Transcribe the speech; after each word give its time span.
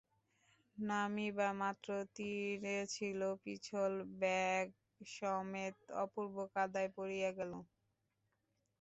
নামিবামাত্র, 0.77 1.87
তীরে 2.15 2.77
ছিল 2.95 3.19
পিছল, 3.43 3.91
ব্যাগসমেত 4.19 5.75
অপূর্ব 6.03 6.35
কাদায় 6.53 6.89
পড়িয়া 6.97 7.29
গেল। 7.39 7.51